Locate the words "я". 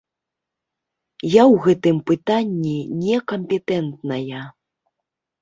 1.33-1.43